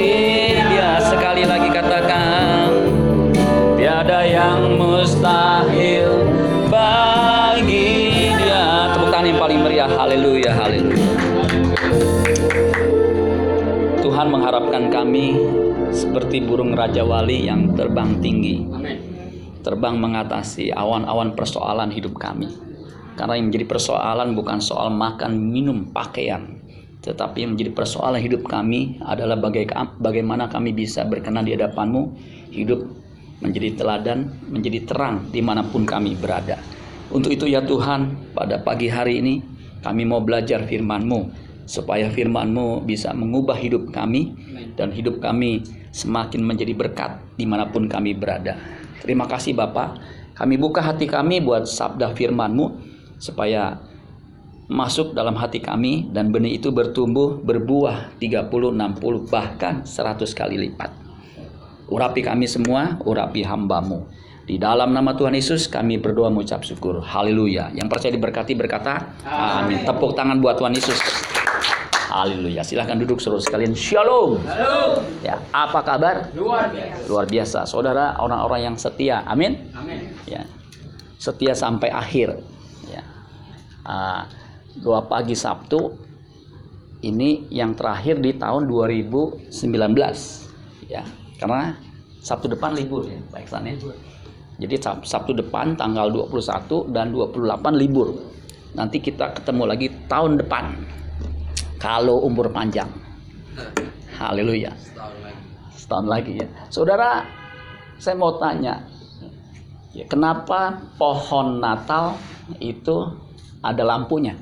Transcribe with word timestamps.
lagi 0.00 0.98
sekali 1.06 1.42
lagi 1.46 1.68
katakan 1.70 2.72
tiada 3.78 4.26
yang 4.26 4.80
mustahil 4.80 6.26
bagi 6.72 8.32
dia. 8.34 8.90
Tepuk 8.96 9.10
tangan 9.12 9.26
yang 9.30 9.38
paling 9.38 9.60
meriah. 9.62 9.90
Haleluya 9.90 10.50
haleluya. 10.54 11.08
Tuhan 14.00 14.26
mengharapkan 14.32 14.88
kami 14.88 15.38
seperti 15.94 16.42
burung 16.42 16.74
raja 16.74 17.06
wali 17.06 17.46
yang 17.46 17.76
terbang 17.78 18.18
tinggi. 18.18 18.66
Terbang 19.60 20.00
mengatasi 20.00 20.72
awan-awan 20.72 21.36
persoalan 21.36 21.92
hidup 21.92 22.16
kami. 22.16 22.48
Karena 23.14 23.36
yang 23.36 23.52
menjadi 23.52 23.68
persoalan 23.68 24.32
bukan 24.32 24.64
soal 24.64 24.88
makan 24.88 25.36
minum 25.36 25.92
pakaian 25.92 26.60
tetapi 27.00 27.44
yang 27.44 27.56
menjadi 27.56 27.72
persoalan 27.72 28.20
hidup 28.20 28.44
kami 28.44 29.00
adalah 29.00 29.40
bagaimana 29.96 30.52
kami 30.52 30.76
bisa 30.76 31.08
berkenan 31.08 31.48
di 31.48 31.56
hadapanmu, 31.56 32.02
hidup 32.52 32.84
menjadi 33.40 33.80
teladan, 33.80 34.36
menjadi 34.52 34.84
terang 34.84 35.32
di 35.32 35.40
mana 35.40 35.64
pun 35.64 35.88
kami 35.88 36.12
berada. 36.12 36.60
Untuk 37.08 37.32
itu 37.32 37.48
ya 37.48 37.64
Tuhan, 37.64 38.32
pada 38.36 38.60
pagi 38.60 38.92
hari 38.92 39.24
ini 39.24 39.40
kami 39.80 40.04
mau 40.04 40.20
belajar 40.20 40.68
firman-Mu, 40.68 41.48
supaya 41.64 42.12
firman-Mu 42.12 42.84
bisa 42.84 43.16
mengubah 43.16 43.56
hidup 43.56 43.88
kami, 43.96 44.36
dan 44.76 44.92
hidup 44.92 45.24
kami 45.24 45.64
semakin 45.90 46.44
menjadi 46.44 46.76
berkat 46.76 47.16
di 47.40 47.48
mana 47.48 47.64
pun 47.66 47.88
kami 47.88 48.12
berada. 48.12 48.60
Terima 49.00 49.24
kasih 49.24 49.56
Bapak, 49.56 49.96
kami 50.36 50.60
buka 50.60 50.84
hati 50.84 51.08
kami 51.08 51.40
buat 51.40 51.64
sabda 51.64 52.12
firman-Mu, 52.12 52.76
supaya 53.16 53.80
masuk 54.70 55.18
dalam 55.18 55.34
hati 55.34 55.58
kami 55.58 56.06
dan 56.14 56.30
benih 56.30 56.62
itu 56.62 56.70
bertumbuh 56.70 57.42
berbuah 57.42 58.14
30, 58.22 58.46
60 58.46 59.26
bahkan 59.26 59.82
100 59.82 60.30
kali 60.30 60.70
lipat. 60.70 60.94
Urapi 61.90 62.22
kami 62.22 62.46
semua, 62.46 62.94
urapi 63.02 63.42
hambamu. 63.42 64.06
Di 64.46 64.62
dalam 64.62 64.94
nama 64.94 65.10
Tuhan 65.18 65.34
Yesus 65.34 65.66
kami 65.66 65.98
berdoa 65.98 66.30
mengucap 66.30 66.62
syukur. 66.62 67.02
Haleluya. 67.02 67.74
Yang 67.74 67.86
percaya 67.90 68.12
diberkati 68.14 68.54
berkata 68.54 69.10
amin. 69.26 69.82
Tepuk 69.82 70.14
tangan 70.14 70.38
buat 70.38 70.54
Tuhan 70.54 70.70
Yesus. 70.70 70.98
Haleluya. 72.10 72.62
Silahkan 72.62 72.98
duduk 72.98 73.22
saudara 73.22 73.42
sekalian. 73.42 73.74
Shalom. 73.74 74.42
Halo. 74.46 75.06
Ya, 75.22 75.38
apa 75.54 75.82
kabar? 75.86 76.30
Luar 76.34 76.70
biasa. 76.70 77.06
Luar 77.06 77.26
biasa. 77.30 77.58
Saudara 77.66 78.18
orang-orang 78.18 78.70
yang 78.70 78.76
setia. 78.78 79.22
Amin. 79.26 79.70
Amin. 79.74 80.10
Ya. 80.26 80.42
Setia 81.18 81.54
sampai 81.54 81.94
akhir. 81.94 82.42
Ya. 82.90 83.06
Ah, 83.86 84.26
doa 84.78 85.02
pagi 85.02 85.34
Sabtu 85.34 85.90
ini 87.02 87.50
yang 87.50 87.74
terakhir 87.74 88.22
di 88.22 88.36
tahun 88.36 88.70
2019 88.70 89.50
ya 90.86 91.02
karena 91.40 91.74
Sabtu 92.20 92.52
depan 92.52 92.76
libur 92.76 93.08
ya 93.08 93.16
Pak 93.32 93.40
Iksan 93.48 93.64
ya. 93.64 93.74
Jadi 94.60 94.76
Sabtu 95.08 95.32
depan 95.32 95.72
tanggal 95.72 96.12
21 96.12 96.92
dan 96.92 97.16
28 97.16 97.80
libur. 97.80 98.12
Nanti 98.76 99.00
kita 99.00 99.32
ketemu 99.32 99.64
lagi 99.64 99.88
tahun 100.04 100.36
depan. 100.36 100.76
Kalau 101.80 102.20
umur 102.28 102.52
panjang. 102.52 102.92
Haleluya. 104.20 104.76
Setahun 104.76 105.16
lagi. 105.24 105.40
setahun 105.72 106.06
lagi 106.12 106.32
ya. 106.44 106.46
Saudara 106.68 107.24
saya 107.96 108.20
mau 108.20 108.36
tanya 108.36 108.84
ya, 109.96 110.04
kenapa 110.04 110.76
pohon 111.00 111.56
Natal 111.56 112.20
itu 112.60 113.16
ada 113.64 113.80
lampunya 113.80 114.36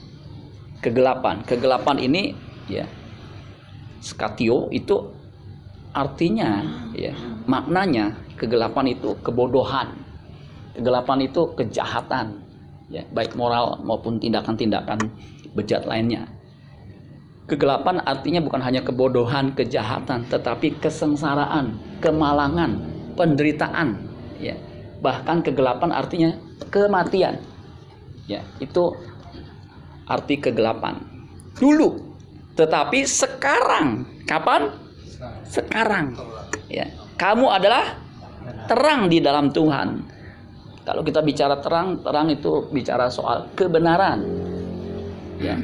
Kegelapan. 0.82 1.46
Kegelapan 1.46 2.02
ini 2.02 2.34
ya 2.66 2.82
skatio 4.02 4.74
itu 4.74 5.19
artinya 5.90 6.62
ya 6.94 7.14
maknanya 7.46 8.14
kegelapan 8.38 8.94
itu 8.94 9.18
kebodohan. 9.20 9.92
Kegelapan 10.70 11.26
itu 11.26 11.50
kejahatan 11.58 12.40
ya, 12.90 13.06
baik 13.14 13.38
moral 13.38 13.78
maupun 13.84 14.18
tindakan-tindakan 14.18 14.98
bejat 15.54 15.86
lainnya. 15.86 16.26
Kegelapan 17.46 17.98
artinya 18.06 18.38
bukan 18.38 18.62
hanya 18.62 18.86
kebodohan, 18.86 19.50
kejahatan, 19.58 20.22
tetapi 20.30 20.78
kesengsaraan, 20.78 21.74
kemalangan, 21.98 22.78
penderitaan, 23.18 23.98
ya. 24.38 24.54
Bahkan 25.02 25.42
kegelapan 25.42 25.90
artinya 25.90 26.30
kematian. 26.70 27.42
Ya, 28.30 28.46
itu 28.62 28.94
arti 30.06 30.38
kegelapan. 30.38 31.02
Dulu, 31.58 32.14
tetapi 32.54 33.02
sekarang, 33.02 34.06
kapan? 34.30 34.70
Sekarang. 35.44 36.16
Ya. 36.70 36.88
Kamu 37.20 37.52
adalah 37.52 38.00
terang 38.66 39.12
di 39.12 39.20
dalam 39.20 39.52
Tuhan. 39.52 40.00
Kalau 40.80 41.04
kita 41.04 41.20
bicara 41.20 41.60
terang, 41.60 42.00
terang 42.00 42.32
itu 42.32 42.66
bicara 42.72 43.12
soal 43.12 43.52
kebenaran. 43.52 44.24
Ya. 45.38 45.60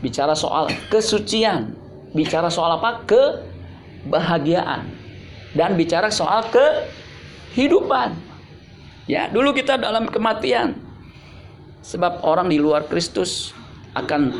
Bicara 0.00 0.32
soal 0.32 0.72
kesucian, 0.88 1.74
bicara 2.14 2.48
soal 2.48 2.78
apa? 2.78 3.04
Kebahagiaan. 3.04 4.86
Dan 5.52 5.74
bicara 5.74 6.08
soal 6.08 6.46
kehidupan. 6.54 8.14
Ya, 9.10 9.26
dulu 9.26 9.50
kita 9.50 9.74
dalam 9.74 10.06
kematian. 10.06 10.78
Sebab 11.82 12.22
orang 12.22 12.46
di 12.46 12.62
luar 12.62 12.86
Kristus 12.86 13.50
akan 13.98 14.30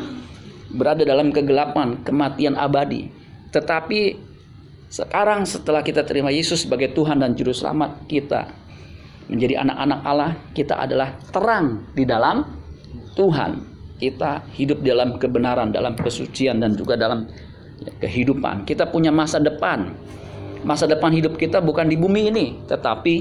berada 0.71 1.03
dalam 1.03 1.35
kegelapan, 1.35 1.99
kematian 2.07 2.55
abadi. 2.55 3.11
Tetapi 3.51 4.30
sekarang 4.91 5.47
setelah 5.47 5.79
kita 5.79 6.03
terima 6.03 6.35
Yesus 6.35 6.67
sebagai 6.67 6.91
Tuhan 6.91 7.23
dan 7.23 7.31
juru 7.31 7.55
selamat 7.55 8.11
kita 8.11 8.51
menjadi 9.31 9.63
anak-anak 9.63 9.99
Allah, 10.03 10.31
kita 10.51 10.75
adalah 10.75 11.15
terang 11.31 11.87
di 11.95 12.03
dalam 12.03 12.43
Tuhan. 13.15 13.71
Kita 13.95 14.43
hidup 14.51 14.83
dalam 14.83 15.15
kebenaran, 15.15 15.71
dalam 15.71 15.95
kesucian 15.95 16.59
dan 16.59 16.75
juga 16.75 16.99
dalam 16.99 17.23
kehidupan. 18.03 18.67
Kita 18.67 18.91
punya 18.91 19.15
masa 19.15 19.39
depan. 19.39 19.95
Masa 20.67 20.91
depan 20.91 21.15
hidup 21.15 21.39
kita 21.39 21.63
bukan 21.63 21.87
di 21.87 21.95
bumi 21.95 22.27
ini, 22.27 22.45
tetapi 22.67 23.15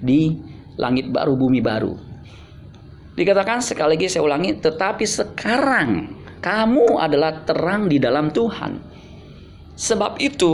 di 0.00 0.40
langit 0.80 1.12
baru, 1.12 1.36
bumi 1.36 1.60
baru. 1.60 1.92
Dikatakan 3.20 3.60
sekali 3.60 4.00
lagi 4.00 4.08
saya 4.08 4.24
ulangi, 4.24 4.56
tetapi 4.56 5.04
sekarang 5.04 6.16
kamu 6.40 6.96
adalah 6.96 7.44
terang 7.44 7.84
di 7.84 8.00
dalam 8.00 8.32
Tuhan. 8.32 8.89
Sebab 9.80 10.20
itu, 10.20 10.52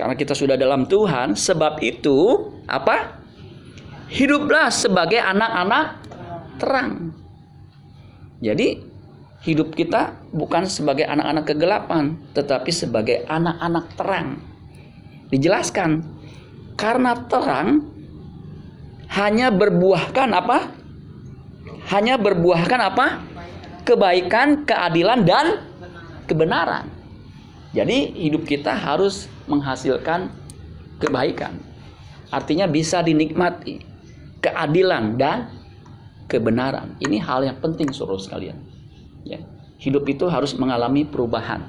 karena 0.00 0.16
kita 0.16 0.32
sudah 0.32 0.56
dalam 0.56 0.88
Tuhan, 0.88 1.36
sebab 1.36 1.76
itu 1.84 2.48
apa? 2.64 3.20
Hiduplah 4.08 4.72
sebagai 4.72 5.20
anak-anak 5.20 5.86
terang. 6.56 7.12
Jadi 8.40 8.80
hidup 9.44 9.76
kita 9.76 10.16
bukan 10.32 10.64
sebagai 10.64 11.04
anak-anak 11.04 11.52
kegelapan, 11.52 12.16
tetapi 12.32 12.72
sebagai 12.72 13.28
anak-anak 13.28 13.92
terang. 14.00 14.40
Dijelaskan, 15.28 16.00
karena 16.80 17.12
terang 17.28 17.92
hanya 19.12 19.52
berbuahkan 19.52 20.28
apa? 20.32 20.58
Hanya 21.92 22.16
berbuahkan 22.16 22.80
apa? 22.80 23.06
Kebaikan, 23.84 24.64
keadilan, 24.64 25.28
dan 25.28 25.46
kebenaran. 26.24 26.99
Jadi 27.70 28.18
hidup 28.18 28.46
kita 28.46 28.74
harus 28.74 29.30
menghasilkan 29.46 30.30
kebaikan. 30.98 31.54
Artinya 32.30 32.66
bisa 32.66 33.02
dinikmati 33.02 33.82
keadilan 34.42 35.14
dan 35.14 35.50
kebenaran. 36.26 36.94
Ini 36.98 37.18
hal 37.22 37.46
yang 37.46 37.58
penting 37.58 37.90
suruh 37.90 38.18
sekalian. 38.18 38.58
Ya. 39.22 39.38
Hidup 39.80 40.06
itu 40.10 40.26
harus 40.26 40.54
mengalami 40.58 41.06
perubahan. 41.06 41.66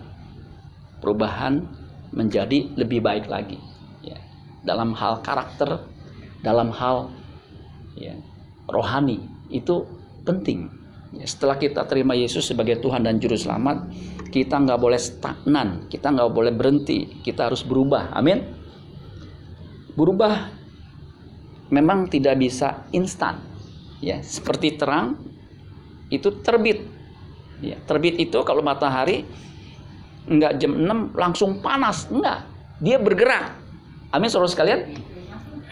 Perubahan 1.01 1.65
menjadi 2.13 2.69
lebih 2.77 3.01
baik 3.01 3.30
lagi. 3.30 3.57
Ya. 4.01 4.18
Dalam 4.65 4.94
hal 4.94 5.21
karakter, 5.25 5.86
dalam 6.42 6.69
hal 6.74 7.09
ya, 7.98 8.13
rohani 8.69 9.21
itu 9.50 9.86
penting. 10.25 10.69
Ya, 11.12 11.27
setelah 11.27 11.59
kita 11.59 11.83
terima 11.89 12.15
Yesus 12.15 12.48
sebagai 12.48 12.80
Tuhan 12.80 13.03
dan 13.03 13.19
Juru 13.19 13.36
Selamat, 13.36 13.83
kita 14.31 14.56
nggak 14.63 14.80
boleh 14.80 14.98
stagnan, 14.98 15.92
kita 15.92 16.07
nggak 16.07 16.31
boleh 16.31 16.56
berhenti, 16.56 17.19
kita 17.22 17.51
harus 17.51 17.68
berubah. 17.68 18.16
Amin. 18.16 18.42
Berubah 19.94 20.48
memang 21.68 22.07
tidak 22.07 22.39
bisa 22.39 22.88
instan. 22.95 23.44
Ya 24.00 24.24
seperti 24.24 24.80
terang 24.80 25.19
itu 26.07 26.31
terbit. 26.39 26.88
Ya 27.60 27.78
terbit 27.83 28.18
itu 28.18 28.39
kalau 28.48 28.63
matahari 28.63 29.28
enggak 30.25 30.57
jam 30.57 30.80
6 30.80 31.13
langsung 31.13 31.60
panas. 31.60 32.07
Enggak 32.07 32.48
dia 32.80 32.98
bergerak. 32.98 33.60
Amin 34.16 34.31
saudara 34.31 34.50
sekalian? 34.50 34.95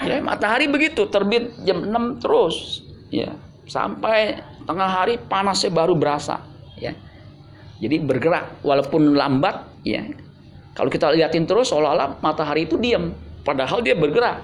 Ya 0.03 0.19
matahari 0.19 0.67
begitu 0.67 1.07
terbit 1.07 1.55
jam 1.63 1.87
6 1.87 2.21
terus. 2.21 2.83
Ya 3.07 3.33
sampai 3.65 4.43
tengah 4.67 4.91
hari 4.91 5.15
panasnya 5.17 5.71
baru 5.71 5.95
berasa. 5.95 6.43
Ya 6.75 6.93
jadi 7.79 7.99
bergerak 8.03 8.59
walaupun 8.61 9.15
lambat 9.15 9.65
ya 9.87 10.03
kalau 10.75 10.91
kita 10.91 11.11
liatin 11.11 11.47
terus 11.47 11.71
seolah-olah 11.71 12.19
matahari 12.19 12.67
itu 12.67 12.75
diam 12.79 13.15
padahal 13.43 13.79
dia 13.83 13.95
bergerak 13.95 14.43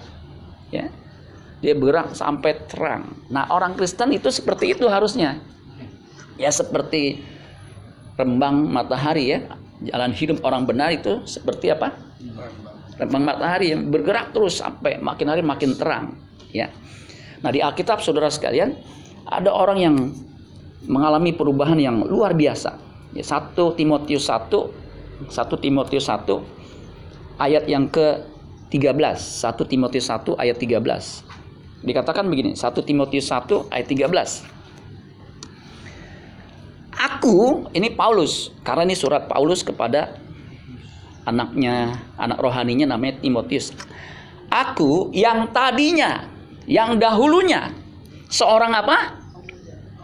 ya 0.72 0.88
dia 1.66 1.74
bergerak 1.74 2.14
sampai 2.14 2.62
terang. 2.70 3.10
Nah, 3.34 3.50
orang 3.50 3.74
Kristen 3.74 4.14
itu 4.14 4.30
seperti 4.30 4.78
itu 4.78 4.86
harusnya. 4.86 5.42
Ya 6.38 6.54
seperti 6.54 7.26
rembang 8.20 8.70
matahari 8.70 9.34
ya. 9.34 9.40
Jalan 9.82 10.14
hidup 10.14 10.46
orang 10.46 10.70
benar 10.70 10.94
itu 10.94 11.26
seperti 11.26 11.74
apa? 11.74 11.98
Rembang 13.02 13.26
matahari 13.26 13.74
yang 13.74 13.90
bergerak 13.90 14.30
terus 14.30 14.62
sampai 14.62 15.02
makin 15.02 15.28
hari 15.28 15.42
makin 15.42 15.74
terang, 15.76 16.16
ya. 16.54 16.72
Nah, 17.44 17.52
di 17.52 17.60
Alkitab 17.60 18.00
Saudara 18.00 18.32
sekalian, 18.32 18.72
ada 19.28 19.52
orang 19.52 19.78
yang 19.82 19.96
mengalami 20.88 21.36
perubahan 21.36 21.76
yang 21.76 22.06
luar 22.08 22.32
biasa. 22.38 22.78
Ya, 23.16 23.24
1 23.24 23.56
Timotius 23.80 24.28
1 24.28 25.32
1 25.32 25.64
Timotius 25.64 26.12
1 26.12 26.44
ayat 27.40 27.64
yang 27.68 27.88
ke 27.88 28.36
13. 28.68 28.92
1 28.92 29.72
Timotius 29.72 30.12
1 30.12 30.36
ayat 30.36 30.58
13. 30.60 31.24
Dikatakan 31.86 32.28
begini, 32.28 32.58
1 32.58 32.84
Timotius 32.84 33.32
1 33.32 33.72
ayat 33.72 33.88
13. 33.88 34.44
Aku, 36.96 37.70
ini 37.72 37.94
Paulus, 37.94 38.52
karena 38.66 38.84
ini 38.84 38.96
surat 38.98 39.32
Paulus 39.32 39.64
kepada 39.64 40.20
anaknya, 41.24 42.04
anak 42.20 42.40
rohaninya 42.42 42.90
namanya 42.90 43.24
Timotius. 43.24 43.72
Aku 44.52 45.16
yang 45.16 45.52
tadinya, 45.56 46.28
yang 46.68 47.00
dahulunya 47.00 47.72
seorang 48.28 48.76
apa? 48.76 48.98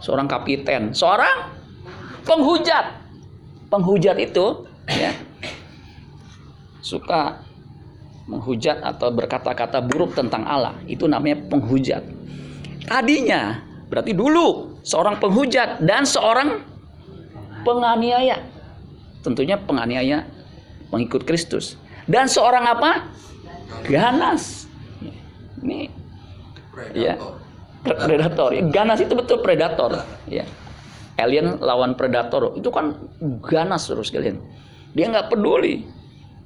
Seorang 0.00 0.30
kapiten, 0.30 0.96
seorang 0.96 1.50
penghujat. 2.24 3.01
Penghujat 3.72 4.20
itu 4.20 4.68
ya 4.84 5.16
suka 6.84 7.40
menghujat 8.28 8.84
atau 8.84 9.08
berkata-kata 9.08 9.80
buruk 9.80 10.12
tentang 10.12 10.44
Allah. 10.44 10.76
Itu 10.84 11.08
namanya 11.08 11.40
penghujat. 11.48 12.04
Tadinya 12.84 13.64
berarti 13.88 14.12
dulu 14.12 14.76
seorang 14.84 15.16
penghujat 15.16 15.80
dan 15.88 16.04
seorang 16.04 16.60
penganiaya. 17.64 18.44
Tentunya 19.24 19.56
penganiaya 19.56 20.28
pengikut 20.92 21.24
Kristus. 21.24 21.80
Dan 22.04 22.28
seorang 22.28 22.68
apa? 22.68 23.08
Ganas. 23.88 24.68
Ini 25.64 25.88
ya 26.92 27.16
predator. 27.80 28.52
Ganas 28.68 29.00
itu 29.00 29.16
betul 29.16 29.40
predator 29.40 30.04
ya 30.28 30.44
alien 31.22 31.62
lawan 31.62 31.94
predator 31.94 32.58
itu 32.58 32.68
kan 32.74 32.98
ganas 33.46 33.86
terus 33.86 34.10
kalian 34.10 34.42
dia 34.92 35.06
nggak 35.08 35.30
peduli 35.30 35.86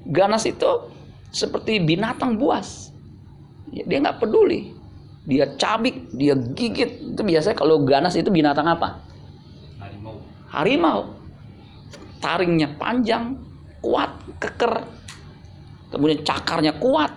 ganas 0.07 0.47
itu 0.47 0.95
seperti 1.35 1.83
binatang 1.83 2.39
buas. 2.39 2.95
Dia 3.71 3.99
nggak 4.01 4.23
peduli. 4.23 4.73
Dia 5.27 5.59
cabik, 5.59 6.15
dia 6.15 6.39
gigit. 6.39 7.13
Itu 7.13 7.23
biasanya 7.27 7.57
kalau 7.59 7.83
ganas 7.83 8.15
itu 8.15 8.31
binatang 8.31 8.65
apa? 8.65 9.03
Harimau. 9.83 10.17
Harimau. 10.49 11.01
Taringnya 12.23 12.79
panjang, 12.79 13.35
kuat, 13.83 14.15
keker. 14.39 14.87
Kemudian 15.91 16.23
cakarnya 16.23 16.79
kuat. 16.79 17.11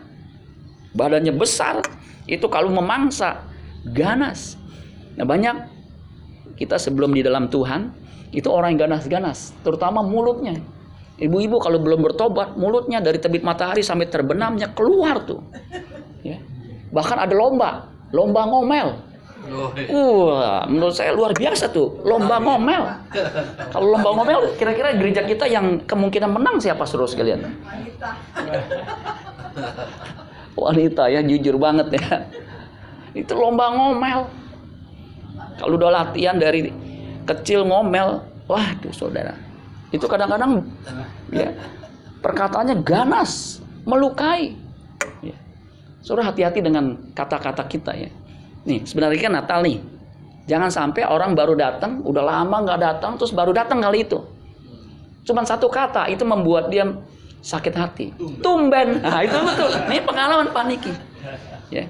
Badannya 0.98 1.32
besar. 1.38 1.86
Itu 2.26 2.50
kalau 2.50 2.74
memangsa 2.74 3.46
ganas. 3.94 4.58
Nah 5.14 5.26
banyak 5.26 5.79
kita 6.60 6.76
sebelum 6.76 7.16
di 7.16 7.24
dalam 7.24 7.48
Tuhan 7.48 7.88
itu 8.36 8.52
orang 8.52 8.76
yang 8.76 8.92
ganas-ganas, 8.92 9.56
terutama 9.64 10.04
mulutnya. 10.04 10.60
Ibu-ibu 11.20 11.60
kalau 11.60 11.80
belum 11.80 12.04
bertobat, 12.04 12.56
mulutnya 12.56 13.00
dari 13.04 13.20
terbit 13.20 13.44
matahari 13.44 13.84
sampai 13.84 14.08
terbenamnya 14.08 14.72
keluar 14.72 15.24
tuh. 15.24 15.44
Ya. 16.24 16.40
Bahkan 16.92 17.18
ada 17.20 17.34
lomba, 17.36 17.88
lomba 18.12 18.48
ngomel. 18.48 18.88
Wah, 19.90 20.68
menurut 20.68 20.96
saya 20.96 21.16
luar 21.16 21.32
biasa 21.36 21.72
tuh, 21.72 22.04
lomba 22.08 22.40
ngomel. 22.40 22.84
Kalau 23.72 23.88
lomba 23.96 24.10
ngomel, 24.16 24.56
kira-kira 24.56 24.96
gereja 24.96 25.24
kita 25.24 25.48
yang 25.48 25.84
kemungkinan 25.84 26.32
menang 26.32 26.60
siapa 26.60 26.88
suruh 26.88 27.08
sekalian? 27.08 27.44
Wanita. 27.44 28.10
Wanita 30.56 31.04
ya, 31.08 31.20
jujur 31.24 31.56
banget 31.60 32.00
ya. 32.00 32.28
Itu 33.12 33.36
lomba 33.36 33.76
ngomel. 33.76 34.39
Kalau 35.70 35.78
udah 35.78 35.94
latihan 35.94 36.34
dari 36.34 36.74
kecil 37.30 37.62
ngomel, 37.62 38.26
wah 38.50 38.74
tuh 38.82 38.90
saudara, 38.90 39.38
itu 39.94 40.02
kadang-kadang 40.10 40.66
ya 41.30 41.54
perkataannya 42.26 42.82
ganas, 42.82 43.62
melukai. 43.86 44.58
Ya. 45.22 45.38
Suruh 46.02 46.26
hati-hati 46.26 46.66
dengan 46.66 47.14
kata-kata 47.14 47.70
kita 47.70 47.94
ya. 47.94 48.10
Nih 48.66 48.82
sebenarnya 48.82 49.30
kan 49.30 49.34
Natal 49.38 49.62
nih. 49.62 49.78
Jangan 50.50 50.74
sampai 50.74 51.06
orang 51.06 51.38
baru 51.38 51.54
datang, 51.54 52.02
udah 52.02 52.26
lama 52.26 52.66
nggak 52.66 52.82
datang, 52.82 53.22
terus 53.22 53.30
baru 53.30 53.54
datang 53.54 53.78
kali 53.78 54.10
itu. 54.10 54.26
Cuman 55.22 55.46
satu 55.46 55.70
kata 55.70 56.10
itu 56.10 56.26
membuat 56.26 56.74
dia 56.74 56.90
sakit 57.46 57.74
hati. 57.78 58.18
Tumben. 58.42 59.06
Nah, 59.06 59.22
itu 59.22 59.38
betul. 59.38 59.70
Ini 59.86 60.02
pengalaman 60.02 60.50
paniki. 60.50 60.90
Ya. 61.70 61.86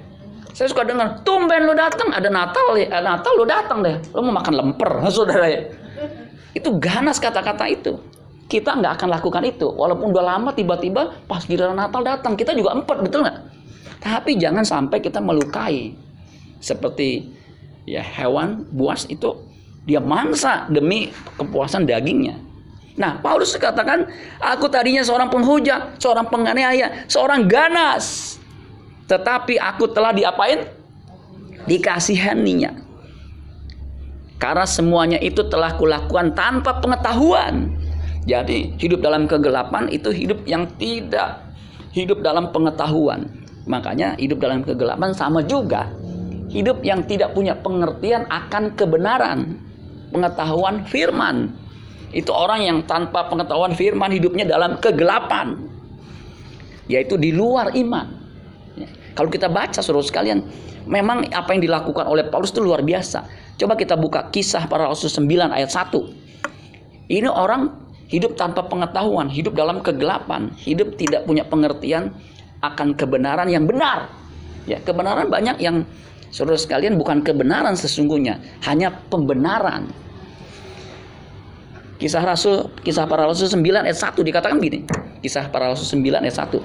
Saya 0.54 0.66
suka 0.66 0.82
dengar, 0.82 1.22
tumben 1.22 1.66
lu 1.66 1.74
datang, 1.74 2.10
ada 2.10 2.26
Natal 2.26 2.74
ya, 2.74 2.98
Natal 2.98 3.32
lu 3.38 3.46
datang 3.46 3.82
deh. 3.82 3.96
Lu 4.14 4.20
mau 4.26 4.34
makan 4.34 4.54
lemper, 4.54 4.90
saudara 5.14 5.46
ya. 5.46 5.70
Itu 6.56 6.76
ganas 6.82 7.22
kata-kata 7.22 7.70
itu. 7.70 7.98
Kita 8.50 8.74
nggak 8.74 8.98
akan 8.98 9.08
lakukan 9.14 9.42
itu. 9.46 9.70
Walaupun 9.70 10.10
udah 10.10 10.24
lama 10.36 10.50
tiba-tiba 10.50 11.22
pas 11.30 11.46
giliran 11.46 11.78
Natal 11.78 12.02
datang. 12.02 12.34
Kita 12.34 12.50
juga 12.50 12.74
empat, 12.74 12.98
betul 13.06 13.22
nggak? 13.22 13.38
Tapi 14.02 14.34
jangan 14.40 14.66
sampai 14.66 14.98
kita 14.98 15.22
melukai. 15.22 16.10
seperti 16.60 17.24
ya 17.88 18.04
hewan 18.04 18.68
buas 18.68 19.08
itu 19.08 19.32
dia 19.88 19.96
mangsa 19.96 20.68
demi 20.68 21.08
kepuasan 21.40 21.88
dagingnya. 21.88 22.36
Nah, 23.00 23.16
Paulus 23.24 23.56
katakan, 23.56 24.04
aku 24.36 24.68
tadinya 24.68 25.00
seorang 25.00 25.32
penghujat, 25.32 25.96
seorang 25.96 26.28
penganiaya, 26.28 27.08
seorang 27.08 27.48
ganas. 27.48 28.36
Tetapi 29.10 29.58
aku 29.58 29.90
telah 29.90 30.14
diapain? 30.14 30.70
Dikasihaninya. 31.66 32.70
Karena 34.38 34.64
semuanya 34.64 35.18
itu 35.18 35.42
telah 35.50 35.74
kulakukan 35.74 36.32
tanpa 36.38 36.78
pengetahuan. 36.78 37.74
Jadi 38.24 38.78
hidup 38.78 39.02
dalam 39.02 39.26
kegelapan 39.26 39.90
itu 39.90 40.14
hidup 40.14 40.46
yang 40.46 40.70
tidak 40.78 41.42
hidup 41.90 42.22
dalam 42.22 42.54
pengetahuan. 42.54 43.26
Makanya 43.66 44.14
hidup 44.16 44.38
dalam 44.38 44.62
kegelapan 44.62 45.10
sama 45.10 45.42
juga. 45.42 45.90
Hidup 46.46 46.86
yang 46.86 47.02
tidak 47.02 47.34
punya 47.34 47.58
pengertian 47.58 48.30
akan 48.30 48.78
kebenaran. 48.78 49.58
Pengetahuan 50.14 50.86
firman. 50.86 51.50
Itu 52.14 52.30
orang 52.30 52.62
yang 52.62 52.78
tanpa 52.86 53.26
pengetahuan 53.26 53.74
firman 53.74 54.14
hidupnya 54.14 54.46
dalam 54.46 54.78
kegelapan. 54.78 55.58
Yaitu 56.86 57.18
di 57.18 57.34
luar 57.34 57.74
iman. 57.74 58.19
Kalau 59.16 59.28
kita 59.28 59.50
baca 59.50 59.80
suruh 59.82 60.04
sekalian, 60.04 60.44
memang 60.86 61.28
apa 61.32 61.52
yang 61.52 61.62
dilakukan 61.64 62.06
oleh 62.06 62.28
Paulus 62.28 62.54
itu 62.54 62.62
luar 62.62 62.80
biasa. 62.80 63.26
Coba 63.60 63.76
kita 63.76 63.98
buka 63.98 64.32
kisah 64.32 64.64
para 64.70 64.88
rasul 64.88 65.12
9 65.12 65.52
ayat 65.52 65.68
1. 65.68 67.10
Ini 67.10 67.28
orang 67.28 67.68
hidup 68.08 68.38
tanpa 68.38 68.64
pengetahuan, 68.66 69.28
hidup 69.28 69.54
dalam 69.54 69.84
kegelapan, 69.84 70.50
hidup 70.62 70.96
tidak 70.96 71.26
punya 71.26 71.44
pengertian 71.44 72.14
akan 72.64 72.96
kebenaran 72.96 73.50
yang 73.50 73.68
benar. 73.68 74.08
Ya, 74.64 74.78
kebenaran 74.80 75.28
banyak 75.28 75.58
yang 75.60 75.84
saudara 76.30 76.56
sekalian 76.56 76.96
bukan 76.96 77.20
kebenaran 77.20 77.74
sesungguhnya, 77.74 78.38
hanya 78.64 78.94
pembenaran. 79.10 79.90
Kisah 82.00 82.24
Rasul, 82.24 82.72
kisah 82.80 83.04
para 83.04 83.28
Rasul 83.28 83.52
9 83.52 83.84
ayat 83.84 83.98
1 83.98 84.24
dikatakan 84.24 84.56
gini. 84.56 84.88
Kisah 85.20 85.52
para 85.52 85.68
Rasul 85.68 86.00
9 86.00 86.24
ayat 86.24 86.36
1. 86.48 86.56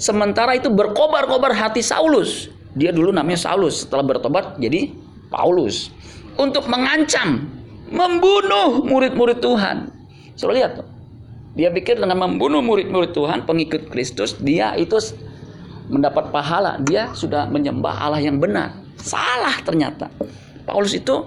Sementara 0.00 0.56
itu 0.56 0.72
berkobar-kobar 0.72 1.52
hati 1.52 1.84
Saulus. 1.84 2.48
Dia 2.72 2.88
dulu 2.88 3.12
namanya 3.12 3.36
Saulus, 3.36 3.84
setelah 3.84 4.16
bertobat 4.16 4.56
jadi 4.56 4.96
Paulus. 5.28 5.92
Untuk 6.40 6.64
mengancam, 6.72 7.44
membunuh 7.92 8.80
murid-murid 8.80 9.44
Tuhan. 9.44 9.92
Saudara 10.40 10.56
lihat. 10.56 10.72
Dia 11.52 11.68
pikir 11.68 12.00
dengan 12.00 12.16
membunuh 12.16 12.64
murid-murid 12.64 13.12
Tuhan, 13.12 13.44
pengikut 13.44 13.90
Kristus, 13.92 14.38
dia 14.38 14.72
itu 14.78 14.96
mendapat 15.90 16.30
pahala. 16.30 16.78
Dia 16.80 17.12
sudah 17.12 17.50
menyembah 17.50 18.00
Allah 18.00 18.22
yang 18.22 18.38
benar. 18.40 18.72
Salah 18.96 19.58
ternyata. 19.60 20.08
Paulus 20.64 20.94
itu 20.94 21.26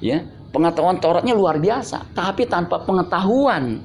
ya, 0.00 0.24
pengetahuan 0.50 0.98
Tauratnya 0.98 1.36
luar 1.36 1.60
biasa, 1.60 2.16
tapi 2.16 2.48
tanpa 2.48 2.82
pengetahuan. 2.82 3.84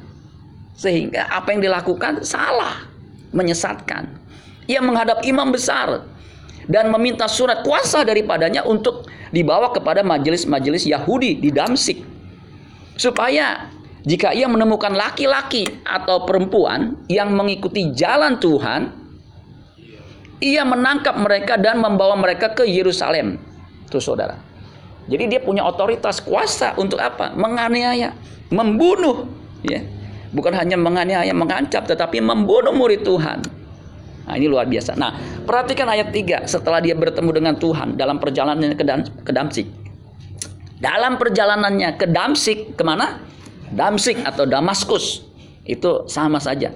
Sehingga 0.73 1.29
apa 1.29 1.53
yang 1.53 1.61
dilakukan 1.67 2.25
salah, 2.25 2.87
menyesatkan. 3.35 4.22
Ia 4.69 4.79
menghadap 4.79 5.25
imam 5.27 5.51
besar 5.51 6.07
dan 6.67 6.87
meminta 6.93 7.27
surat 7.27 7.61
kuasa 7.63 8.07
daripadanya 8.07 8.63
untuk 8.63 9.07
dibawa 9.33 9.73
kepada 9.75 10.05
majelis-majelis 10.05 10.87
Yahudi 10.87 11.41
di 11.41 11.49
Damsik 11.51 11.99
supaya 12.95 13.73
jika 14.03 14.35
ia 14.35 14.51
menemukan 14.51 14.91
laki-laki 14.91 15.63
atau 15.87 16.27
perempuan 16.27 16.99
yang 17.07 17.31
mengikuti 17.31 17.95
jalan 17.95 18.35
Tuhan, 18.35 18.91
ia 20.43 20.67
menangkap 20.67 21.15
mereka 21.15 21.55
dan 21.55 21.79
membawa 21.79 22.19
mereka 22.19 22.51
ke 22.51 22.67
Yerusalem. 22.67 23.39
Tuh 23.87 24.03
saudara. 24.03 24.35
Jadi 25.07 25.31
dia 25.31 25.39
punya 25.39 25.63
otoritas 25.63 26.19
kuasa 26.19 26.75
untuk 26.75 26.99
apa? 26.99 27.31
Menganiaya, 27.35 28.11
membunuh, 28.51 29.27
ya. 29.63 29.83
Bukan 30.35 30.51
hanya 30.51 30.75
menganiaya, 30.75 31.31
mengancam, 31.31 31.83
tetapi 31.87 32.19
membunuh 32.19 32.75
murid 32.75 33.07
Tuhan. 33.07 33.39
Nah, 34.23 34.33
ini 34.39 34.47
luar 34.47 34.65
biasa. 34.71 34.95
Nah, 34.95 35.15
perhatikan 35.43 35.87
ayat 35.91 36.15
3 36.15 36.47
setelah 36.47 36.79
dia 36.79 36.95
bertemu 36.95 37.29
dengan 37.35 37.53
Tuhan 37.59 37.99
dalam 37.99 38.23
perjalanannya 38.23 38.75
ke, 38.79 38.85
ke 39.27 39.31
Damsik. 39.35 39.67
Dalam 40.79 41.19
perjalanannya 41.19 41.95
ke 41.99 42.07
Damsik, 42.07 42.79
ke 42.79 42.83
mana? 42.83 43.19
Damsik 43.71 44.23
atau 44.23 44.47
Damaskus 44.47 45.27
itu 45.67 46.07
sama 46.07 46.39
saja. 46.39 46.71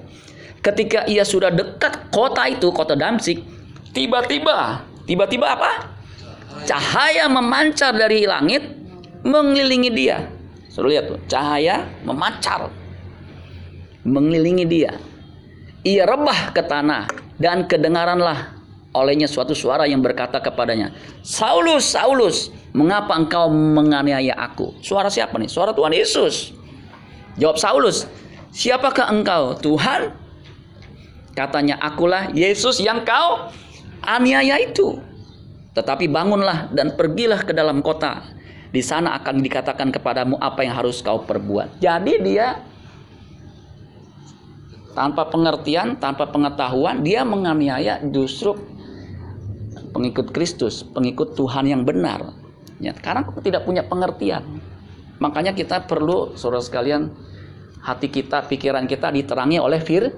Ketika 0.60 1.08
ia 1.08 1.24
sudah 1.24 1.51
dekat 1.54 2.12
kota 2.12 2.44
itu, 2.51 2.68
kota 2.75 3.00
Damsik, 3.00 3.39
tiba-tiba, 3.96 4.84
tiba-tiba 5.08 5.56
apa? 5.56 5.72
Cahaya 6.68 7.32
memancar 7.32 7.96
dari 7.96 8.27
langit 8.27 8.63
mengelilingi 9.24 9.92
dia. 9.96 10.27
Suruh 10.68 10.92
lihat 10.92 11.08
tuh, 11.08 11.20
cahaya 11.32 11.88
memancar 12.04 12.68
mengelilingi 14.04 14.66
dia. 14.68 14.96
Ia 15.88 16.03
rebah 16.03 16.51
ke 16.51 16.60
tanah 16.67 17.08
dan 17.39 17.63
kedengaranlah 17.63 18.60
olehnya 18.91 19.24
suatu 19.24 19.56
suara 19.56 19.88
yang 19.88 20.03
berkata 20.03 20.44
kepadanya, 20.44 20.91
Saulus, 21.24 21.96
Saulus, 21.96 22.51
mengapa 22.75 23.15
engkau 23.15 23.48
menganiaya 23.48 24.36
aku? 24.36 24.75
Suara 24.84 25.08
siapa 25.08 25.39
nih? 25.39 25.48
Suara 25.48 25.72
Tuhan 25.72 25.96
Yesus. 25.96 26.51
Jawab 27.39 27.56
Saulus, 27.56 28.03
siapakah 28.51 29.08
engkau? 29.15 29.56
Tuhan? 29.63 30.12
Katanya, 31.32 31.79
akulah 31.79 32.36
Yesus 32.36 32.84
yang 32.84 33.08
kau 33.08 33.48
aniaya 34.03 34.60
itu. 34.60 35.00
Tetapi 35.72 36.12
bangunlah 36.12 36.67
dan 36.75 37.00
pergilah 37.00 37.48
ke 37.48 37.56
dalam 37.56 37.79
kota. 37.79 38.27
Di 38.74 38.84
sana 38.84 39.15
akan 39.22 39.39
dikatakan 39.39 39.94
kepadamu 39.94 40.36
apa 40.41 40.67
yang 40.67 40.75
harus 40.75 41.00
kau 41.00 41.24
perbuat. 41.24 41.79
Jadi 41.79 42.20
dia 42.25 42.60
tanpa 44.98 45.30
pengertian, 45.30 46.01
tanpa 46.01 46.25
pengetahuan, 46.34 47.06
dia 47.06 47.22
menganiaya 47.22 48.01
justru 48.10 48.58
pengikut 49.94 50.34
Kristus, 50.34 50.82
pengikut 50.82 51.38
Tuhan 51.38 51.70
yang 51.70 51.86
benar. 51.86 52.34
Ya, 52.82 52.98
karena 52.98 53.22
tidak 53.46 53.62
punya 53.70 53.86
pengertian. 53.86 54.58
Makanya 55.22 55.54
kita 55.54 55.86
perlu 55.86 56.34
saudara 56.34 56.66
sekalian 56.66 57.13
hati 57.86 58.10
kita, 58.10 58.50
pikiran 58.50 58.89
kita 58.89 59.13
diterangi 59.13 59.62
oleh 59.62 59.77
fir 59.77 60.10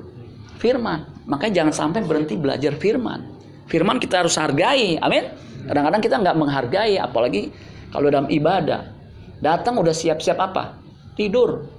firman. 0.60 1.28
Makanya 1.28 1.64
jangan 1.64 1.74
sampai 1.76 2.08
berhenti 2.08 2.40
belajar 2.40 2.72
firman. 2.80 3.36
Firman 3.68 4.00
kita 4.00 4.24
harus 4.24 4.36
hargai. 4.40 4.96
Amin. 5.04 5.28
Kadang-kadang 5.68 6.02
kita 6.04 6.16
nggak 6.24 6.36
menghargai, 6.40 6.96
apalagi 7.00 7.52
kalau 7.92 8.08
dalam 8.08 8.32
ibadah. 8.32 8.96
Datang 9.40 9.80
udah 9.80 9.96
siap-siap 9.96 10.40
apa? 10.40 10.80
Tidur. 11.16 11.79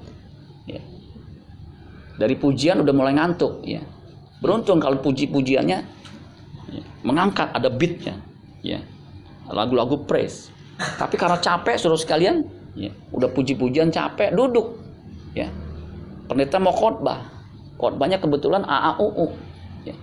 Dari 2.20 2.36
pujian 2.36 2.84
udah 2.84 2.92
mulai 2.92 3.16
ngantuk. 3.16 3.64
Ya. 3.64 3.80
Beruntung 4.44 4.76
kalau 4.76 5.00
puji-pujiannya 5.00 5.78
ya, 6.68 6.82
mengangkat, 7.00 7.48
ada 7.56 7.72
beatnya. 7.72 8.20
Ya. 8.60 8.84
Lagu-lagu 9.48 10.04
praise. 10.04 10.52
Tapi 10.76 11.16
karena 11.16 11.40
capek, 11.40 11.80
suruh 11.80 11.96
sekalian, 11.96 12.44
ya, 12.76 12.92
udah 13.16 13.32
puji-pujian 13.32 13.88
capek, 13.88 14.36
duduk. 14.36 14.76
Ya, 15.32 15.48
pendeta 16.30 16.62
mau 16.62 16.70
khotbah 16.70 17.40
khotbahnya 17.80 18.20
kebetulan 18.20 18.62
AAUU 18.62 19.26
ya. 19.82 19.96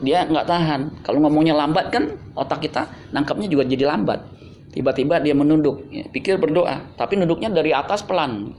dia 0.00 0.18
nggak 0.24 0.46
tahan 0.46 0.80
kalau 1.02 1.20
ngomongnya 1.20 1.52
lambat 1.52 1.90
kan 1.90 2.14
otak 2.32 2.64
kita 2.64 2.88
nangkapnya 3.10 3.52
juga 3.52 3.68
jadi 3.68 3.84
lambat 3.90 4.24
tiba-tiba 4.70 5.18
dia 5.18 5.34
menunduk 5.34 5.84
ya. 5.90 6.06
pikir 6.08 6.38
berdoa 6.40 6.94
tapi 6.94 7.20
nunduknya 7.20 7.50
dari 7.50 7.74
atas 7.74 8.06
pelan 8.06 8.56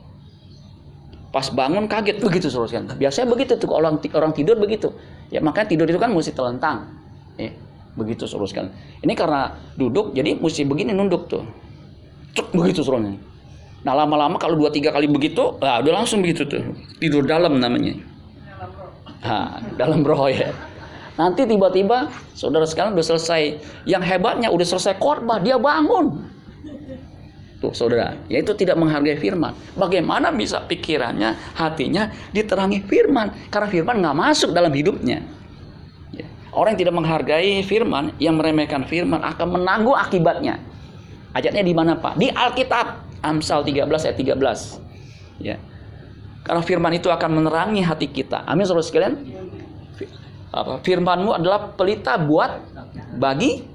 pas 1.29 1.45
bangun 1.53 1.85
kaget 1.85 2.17
begitu 2.21 2.49
saudara 2.49 2.97
biasanya 2.97 3.27
begitu 3.29 3.53
tuh 3.57 3.69
orang 3.69 4.01
orang 4.01 4.33
tidur 4.33 4.57
begitu 4.57 4.89
ya 5.29 5.39
makanya 5.39 5.67
tidur 5.73 5.85
itu 5.85 5.99
kan 6.01 6.09
mesti 6.09 6.33
telentang 6.33 6.89
ya 7.37 7.53
begitu 7.93 8.25
saudara 8.25 8.69
ini 9.05 9.13
karena 9.13 9.53
duduk 9.77 10.17
jadi 10.17 10.37
mesti 10.41 10.65
begini 10.65 10.91
nunduk 10.93 11.29
tuh 11.29 11.45
cek 12.33 12.53
begitu 12.53 12.81
saudara 12.81 13.13
Nah 13.79 13.93
lama-lama 13.95 14.35
kalau 14.35 14.59
dua 14.59 14.67
tiga 14.67 14.91
kali 14.91 15.07
begitu, 15.07 15.55
nah 15.63 15.79
udah 15.79 16.03
langsung 16.03 16.19
begitu 16.19 16.43
tuh 16.43 16.59
tidur 16.99 17.23
dalam 17.23 17.63
namanya. 17.63 17.95
Nah, 19.23 19.63
dalam 19.79 20.03
roh 20.03 20.27
ya. 20.27 20.51
Nanti 21.15 21.43
tiba-tiba 21.43 22.11
saudara 22.35 22.67
sekarang 22.67 22.95
udah 22.95 23.03
selesai. 23.03 23.59
Yang 23.87 24.03
hebatnya 24.07 24.47
udah 24.51 24.67
selesai 24.67 24.99
khotbah, 24.99 25.39
dia 25.39 25.59
bangun. 25.59 26.27
Tuh 27.59 27.75
saudara, 27.75 28.15
yaitu 28.31 28.55
tidak 28.55 28.79
menghargai 28.79 29.19
firman. 29.19 29.51
Bagaimana 29.75 30.31
bisa 30.31 30.63
pikirannya, 30.63 31.35
hatinya 31.59 32.07
diterangi 32.31 32.87
firman? 32.87 33.51
Karena 33.51 33.67
firman 33.67 33.99
nggak 33.99 34.15
masuk 34.15 34.55
dalam 34.55 34.71
hidupnya. 34.71 35.19
Ya. 36.15 36.23
Orang 36.55 36.79
yang 36.79 36.87
tidak 36.87 36.95
menghargai 36.95 37.59
firman, 37.67 38.15
yang 38.15 38.39
meremehkan 38.39 38.87
firman 38.87 39.19
akan 39.19 39.59
menanggung 39.59 39.99
akibatnya. 39.99 40.55
Ayatnya 41.35 41.59
di 41.59 41.75
mana 41.75 41.99
Pak? 41.99 42.15
Di 42.15 42.31
Alkitab. 42.31 43.11
Amsal 43.19 43.67
13 43.67 43.83
ayat 43.91 44.15
13. 44.15 45.43
Ya. 45.43 45.59
Karena 46.47 46.63
firman 46.63 46.95
itu 46.95 47.11
akan 47.11 47.43
menerangi 47.43 47.83
hati 47.83 48.07
kita. 48.07 48.47
Amin 48.47 48.63
saudara 48.63 48.87
sekalian. 48.87 49.19
Firmanmu 50.79 51.35
adalah 51.35 51.75
pelita 51.75 52.15
buat 52.15 52.63
bagi 53.19 53.67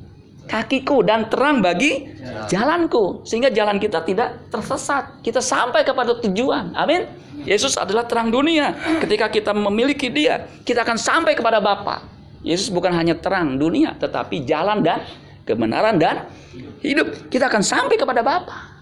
kakiku 0.44 1.00
dan 1.00 1.26
terang 1.32 1.64
bagi 1.64 2.08
jalanku 2.48 3.24
sehingga 3.24 3.48
jalan 3.50 3.80
kita 3.80 4.04
tidak 4.04 4.48
tersesat. 4.52 5.20
Kita 5.24 5.40
sampai 5.40 5.82
kepada 5.82 6.16
tujuan. 6.20 6.76
Amin. 6.76 7.08
Yesus 7.44 7.76
adalah 7.76 8.08
terang 8.08 8.32
dunia. 8.32 8.72
Ketika 9.02 9.28
kita 9.28 9.52
memiliki 9.52 10.08
dia 10.08 10.48
kita 10.62 10.84
akan 10.84 10.96
sampai 10.96 11.36
kepada 11.36 11.58
Bapa. 11.60 12.04
Yesus 12.44 12.68
bukan 12.68 12.92
hanya 12.92 13.16
terang 13.16 13.56
dunia 13.56 13.96
tetapi 13.96 14.44
jalan 14.44 14.84
dan 14.84 15.00
kebenaran 15.48 15.96
dan 15.96 16.28
hidup. 16.84 17.32
Kita 17.32 17.48
akan 17.48 17.62
sampai 17.64 17.96
kepada 17.96 18.20
Bapa. 18.20 18.72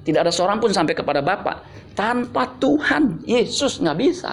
Tidak 0.00 0.20
ada 0.20 0.32
seorang 0.34 0.58
pun 0.58 0.74
sampai 0.74 0.94
kepada 0.96 1.22
Bapa. 1.22 1.62
Tanpa 1.94 2.46
Tuhan 2.58 3.22
Yesus 3.26 3.78
nggak 3.78 3.98
bisa. 3.98 4.32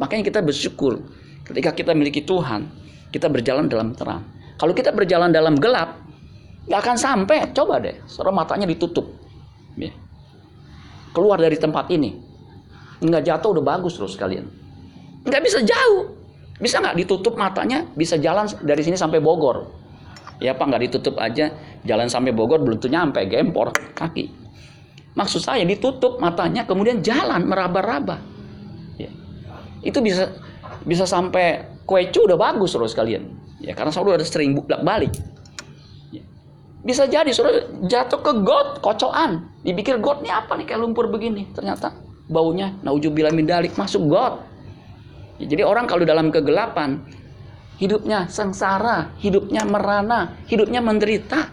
Makanya 0.00 0.24
kita 0.24 0.40
bersyukur. 0.40 1.00
Ketika 1.44 1.76
kita 1.76 1.92
memiliki 1.92 2.24
Tuhan 2.24 2.84
kita 3.14 3.30
berjalan 3.30 3.70
dalam 3.70 3.94
terang 3.94 4.26
kalau 4.54 4.70
kita 4.70 4.94
berjalan 4.94 5.34
dalam 5.34 5.58
gelap, 5.58 5.98
nggak 6.70 6.80
akan 6.80 6.96
sampai. 6.96 7.50
Coba 7.50 7.82
deh, 7.82 7.98
seorang 8.06 8.34
matanya 8.38 8.66
ditutup. 8.70 9.10
Ya. 9.74 9.90
Keluar 11.10 11.42
dari 11.42 11.58
tempat 11.58 11.90
ini. 11.90 12.14
Nggak 13.02 13.22
jatuh 13.26 13.58
udah 13.58 13.64
bagus 13.64 13.98
terus 13.98 14.14
kalian. 14.14 14.46
Nggak 15.26 15.42
bisa 15.42 15.58
jauh. 15.62 16.14
Bisa 16.54 16.78
nggak 16.78 16.94
ditutup 17.02 17.34
matanya, 17.34 17.82
bisa 17.98 18.14
jalan 18.14 18.46
dari 18.62 18.82
sini 18.86 18.94
sampai 18.94 19.18
Bogor. 19.18 19.66
Ya 20.38 20.54
Pak, 20.54 20.70
nggak 20.70 20.82
ditutup 20.86 21.18
aja, 21.18 21.50
jalan 21.82 22.06
sampai 22.06 22.30
Bogor 22.30 22.62
belum 22.62 22.78
tuh 22.78 22.90
nyampe, 22.90 23.26
gempor 23.26 23.74
kaki. 23.74 24.30
Maksud 25.18 25.42
saya 25.42 25.62
ditutup 25.66 26.22
matanya, 26.22 26.62
kemudian 26.66 27.02
jalan 27.02 27.42
meraba-raba. 27.46 28.22
Ya. 28.98 29.10
Itu 29.82 29.98
bisa 29.98 30.30
bisa 30.86 31.06
sampai 31.06 31.82
kue 31.86 32.06
udah 32.06 32.38
bagus 32.38 32.74
terus 32.74 32.94
kalian. 32.94 33.43
Ya 33.64 33.72
karena 33.72 33.90
saudara 33.90 34.20
ada 34.20 34.26
sering 34.28 34.60
balik. 34.84 35.12
Ya. 36.12 36.20
Bisa 36.84 37.08
jadi 37.08 37.32
saudara 37.32 37.64
jatuh 37.88 38.20
ke 38.20 38.32
got, 38.44 38.84
kocoan. 38.84 39.48
Dipikir 39.64 39.96
got 40.04 40.20
ini 40.20 40.28
apa 40.28 40.52
nih 40.60 40.68
kayak 40.68 40.80
lumpur 40.84 41.08
begini. 41.08 41.48
Ternyata 41.56 41.96
baunya 42.28 42.76
naujubillah 42.84 43.32
min 43.32 43.48
dalik 43.48 43.72
masuk 43.80 44.04
got. 44.04 44.44
Ya, 45.40 45.48
jadi 45.48 45.64
orang 45.64 45.88
kalau 45.88 46.04
dalam 46.04 46.28
kegelapan 46.28 47.00
hidupnya 47.80 48.28
sengsara, 48.28 49.16
hidupnya 49.18 49.64
merana, 49.64 50.36
hidupnya 50.44 50.84
menderita. 50.84 51.50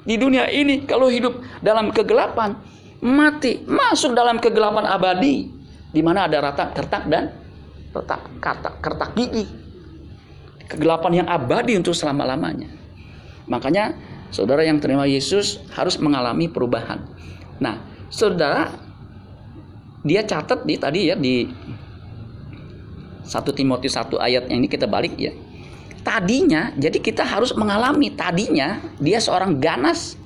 Di 0.00 0.16
dunia 0.16 0.48
ini 0.48 0.88
kalau 0.88 1.12
hidup 1.12 1.44
dalam 1.60 1.92
kegelapan 1.92 2.56
mati, 3.04 3.60
masuk 3.68 4.16
dalam 4.16 4.40
kegelapan 4.40 4.88
abadi 4.88 5.52
di 5.92 6.00
mana 6.00 6.24
ada 6.24 6.40
rata 6.40 6.72
kertak 6.72 7.04
dan 7.10 7.36
retak 7.90 8.22
kata 8.38 8.70
kertak 8.78 9.10
gigi 9.18 9.44
kegelapan 10.70 11.24
yang 11.24 11.28
abadi 11.28 11.74
untuk 11.74 11.92
selama-lamanya. 11.98 12.70
Makanya 13.50 13.98
saudara 14.30 14.62
yang 14.62 14.78
terima 14.78 15.10
Yesus 15.10 15.58
harus 15.74 15.98
mengalami 15.98 16.46
perubahan. 16.46 17.02
Nah, 17.58 17.82
saudara 18.06 18.70
dia 20.06 20.22
catat 20.22 20.62
di 20.64 20.78
tadi 20.78 21.10
ya 21.10 21.18
di 21.18 21.44
1 23.26 23.58
Timotius 23.58 23.98
1 23.98 24.16
ayat 24.16 24.46
yang 24.48 24.62
ini 24.62 24.70
kita 24.70 24.86
balik 24.86 25.18
ya. 25.18 25.34
Tadinya, 26.00 26.72
jadi 26.80 26.96
kita 26.96 27.22
harus 27.28 27.52
mengalami 27.52 28.08
tadinya 28.08 28.80
dia 28.96 29.20
seorang 29.20 29.60
ganas. 29.60 30.16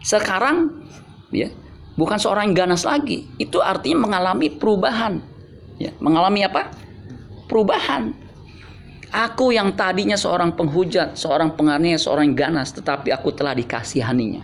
Sekarang 0.00 0.82
ya, 1.28 1.52
bukan 1.94 2.16
seorang 2.16 2.50
yang 2.50 2.66
ganas 2.66 2.88
lagi. 2.88 3.28
Itu 3.36 3.60
artinya 3.60 4.08
mengalami 4.08 4.48
perubahan. 4.48 5.20
Ya, 5.76 5.92
mengalami 6.00 6.48
apa? 6.48 6.72
Perubahan. 7.44 8.21
Aku 9.12 9.52
yang 9.52 9.76
tadinya 9.76 10.16
seorang 10.16 10.56
penghujat, 10.56 11.20
seorang 11.20 11.52
penganiaya, 11.52 12.00
seorang 12.00 12.32
ganas, 12.32 12.72
tetapi 12.72 13.12
aku 13.12 13.28
telah 13.36 13.52
dikasihaninya. 13.52 14.40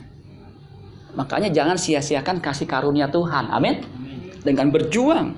Makanya 1.17 1.49
jangan 1.49 1.81
sia-siakan 1.81 2.45
kasih 2.45 2.69
karunia 2.69 3.09
Tuhan. 3.09 3.49
Amin. 3.49 3.81
Dengan 4.45 4.69
berjuang 4.69 5.33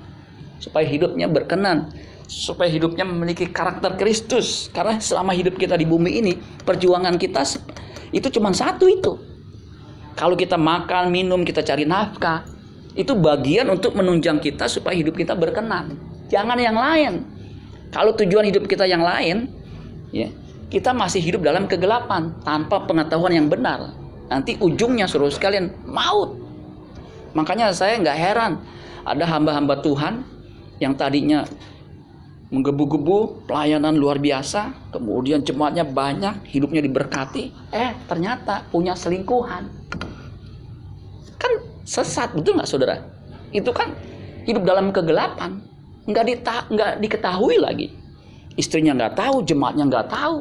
supaya 0.59 0.83
hidupnya 0.83 1.31
berkenan, 1.31 1.95
supaya 2.27 2.67
hidupnya 2.67 3.07
memiliki 3.07 3.47
karakter 3.47 3.95
Kristus. 3.95 4.67
Karena 4.75 4.99
selama 4.99 5.31
hidup 5.31 5.55
kita 5.55 5.79
di 5.79 5.87
bumi 5.87 6.19
ini, 6.19 6.35
perjuangan 6.67 7.15
kita 7.15 7.47
itu 8.11 8.27
cuma 8.35 8.51
satu 8.51 8.83
itu. 8.91 9.15
Kalau 10.19 10.35
kita 10.35 10.59
makan, 10.59 11.07
minum, 11.07 11.47
kita 11.47 11.63
cari 11.63 11.87
nafkah, 11.87 12.43
itu 12.99 13.15
bagian 13.15 13.71
untuk 13.71 13.95
menunjang 13.95 14.43
kita 14.43 14.67
supaya 14.67 14.91
hidup 14.91 15.15
kita 15.15 15.39
berkenan. 15.39 15.95
Jangan 16.27 16.59
yang 16.59 16.75
lain. 16.75 17.30
Kalau 17.91 18.15
tujuan 18.15 18.47
hidup 18.47 18.65
kita 18.71 18.87
yang 18.87 19.03
lain, 19.03 19.51
ya, 20.15 20.31
kita 20.71 20.95
masih 20.95 21.19
hidup 21.19 21.43
dalam 21.43 21.67
kegelapan 21.67 22.31
tanpa 22.47 22.87
pengetahuan 22.87 23.35
yang 23.35 23.51
benar. 23.51 23.91
Nanti 24.31 24.55
ujungnya 24.63 25.11
suruh 25.11 25.27
sekalian 25.27 25.75
maut. 25.83 26.39
Makanya 27.35 27.75
saya 27.75 27.99
nggak 27.99 28.15
heran 28.15 28.63
ada 29.03 29.27
hamba-hamba 29.27 29.83
Tuhan 29.83 30.23
yang 30.79 30.95
tadinya 30.95 31.43
menggebu-gebu 32.51 33.47
pelayanan 33.47 33.95
luar 33.95 34.19
biasa, 34.19 34.91
kemudian 34.91 35.39
jemaatnya 35.39 35.87
banyak, 35.87 36.51
hidupnya 36.51 36.83
diberkati, 36.83 37.51
eh 37.71 37.95
ternyata 38.11 38.67
punya 38.67 38.91
selingkuhan. 38.91 39.71
Kan 41.39 41.51
sesat, 41.87 42.35
betul 42.35 42.59
nggak 42.59 42.67
saudara? 42.67 42.99
Itu 43.55 43.71
kan 43.71 43.95
hidup 44.43 44.67
dalam 44.67 44.91
kegelapan 44.91 45.63
nggak 46.05 46.25
dita 46.25 46.55
nggak 46.69 46.91
diketahui 47.01 47.57
lagi. 47.61 47.87
Istrinya 48.57 48.97
nggak 48.97 49.13
tahu 49.17 49.35
jemaatnya 49.45 49.85
nggak 49.87 50.07
tahu. 50.09 50.37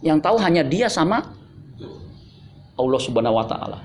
Yang 0.00 0.18
tahu 0.24 0.36
hanya 0.40 0.62
dia 0.62 0.86
sama 0.86 1.22
Allah 2.78 3.00
subhanahu 3.02 3.36
wa 3.36 3.46
taala. 3.46 3.78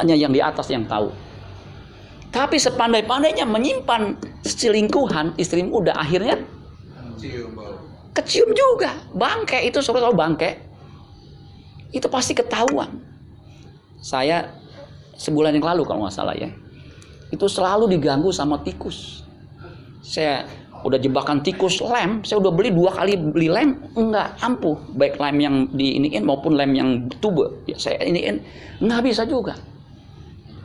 Hanya 0.00 0.16
yang 0.16 0.32
di 0.32 0.40
atas 0.40 0.66
yang 0.72 0.88
tahu. 0.88 1.12
Tapi 2.30 2.56
sepandai-pandainya 2.56 3.42
menyimpan 3.42 4.14
selingkuhan 4.46 5.34
istri 5.34 5.66
muda 5.66 5.92
akhirnya 5.98 6.40
kecium 8.14 8.54
juga. 8.54 8.94
Bangke 9.12 9.60
itu 9.66 9.82
saudara 9.82 10.08
tahu 10.08 10.16
bangke. 10.16 10.50
Itu 11.90 12.06
pasti 12.06 12.38
ketahuan. 12.38 13.02
Saya 14.00 14.56
sebulan 15.18 15.52
yang 15.58 15.66
lalu 15.74 15.82
kalau 15.84 16.06
nggak 16.06 16.14
salah 16.14 16.38
ya. 16.38 16.48
Itu 17.34 17.46
selalu 17.50 17.90
diganggu 17.90 18.30
sama 18.30 18.62
tikus 18.62 19.19
saya 20.00 20.48
udah 20.80 20.96
jebakan 20.96 21.44
tikus 21.44 21.80
lem, 21.84 22.24
saya 22.24 22.40
udah 22.40 22.52
beli 22.52 22.72
dua 22.72 22.92
kali 22.96 23.16
beli 23.16 23.52
lem, 23.52 23.76
enggak 23.92 24.32
ampuh, 24.40 24.80
baik 24.96 25.20
lem 25.20 25.36
yang 25.40 25.56
di 25.76 26.00
iniin 26.00 26.24
maupun 26.24 26.56
lem 26.56 26.72
yang 26.72 26.90
tube, 27.20 27.64
ya 27.68 27.76
saya 27.76 28.00
iniin 28.00 28.40
nggak 28.80 29.00
bisa 29.04 29.28
juga. 29.28 29.56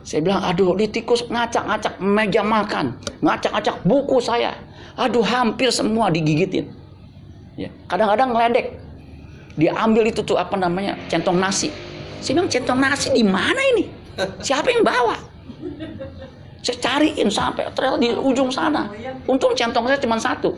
Saya 0.06 0.22
bilang, 0.22 0.38
aduh, 0.46 0.78
di 0.78 0.86
tikus 0.86 1.26
ngacak-ngacak 1.26 1.98
meja 1.98 2.38
makan, 2.46 2.94
ngacak-ngacak 3.26 3.82
buku 3.82 4.22
saya, 4.22 4.54
aduh 4.94 5.26
hampir 5.26 5.68
semua 5.74 6.14
digigitin. 6.14 6.70
Ya, 7.58 7.74
kadang-kadang 7.90 8.30
ngeledek, 8.30 8.78
dia 9.58 9.74
ambil 9.74 10.06
itu 10.06 10.22
tuh 10.22 10.38
apa 10.38 10.54
namanya 10.54 10.94
centong 11.10 11.42
nasi. 11.42 11.74
Saya 12.22 12.38
bilang 12.38 12.50
centong 12.52 12.78
nasi 12.78 13.08
di 13.10 13.26
mana 13.26 13.58
ini? 13.74 13.84
Siapa 14.46 14.70
yang 14.70 14.86
bawa? 14.86 15.16
Saya 16.66 16.82
cariin 16.82 17.30
sampai 17.30 17.70
trail 17.78 17.94
di 18.02 18.10
ujung 18.10 18.50
sana. 18.50 18.90
Untung 19.30 19.54
centong 19.54 19.86
saya 19.86 20.02
cuma 20.02 20.18
satu. 20.18 20.50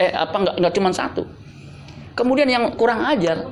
Eh 0.00 0.08
apa 0.08 0.32
nggak 0.40 0.54
nggak 0.56 0.72
cuma 0.72 0.88
satu. 0.88 1.28
Kemudian 2.16 2.48
yang 2.48 2.72
kurang 2.80 3.04
ajar 3.04 3.44